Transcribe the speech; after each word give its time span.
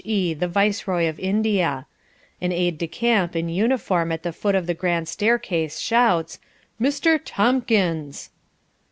E. 0.03 0.33
the 0.33 0.47
Viceroy 0.47 1.07
of 1.07 1.19
India. 1.19 1.85
An 2.41 2.51
aide 2.51 2.79
de 2.79 2.87
camp 2.87 3.35
in 3.35 3.49
uniform 3.49 4.11
at 4.11 4.23
the 4.23 4.33
foot 4.33 4.55
of 4.55 4.67
a 4.67 4.73
grand 4.73 5.07
staircase 5.07 5.77
shouts, 5.77 6.39
"Mr. 6.81 7.19
Tomkins!" 7.23 8.31